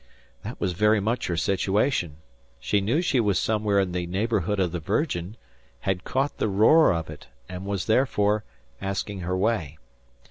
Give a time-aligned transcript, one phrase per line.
[0.41, 2.15] That was very much her situation.
[2.59, 5.37] She knew she was somewhere in the neighbourhood of the Virgin,
[5.81, 8.43] had caught the roar of it, and was, therefore,
[8.81, 9.77] asking her way.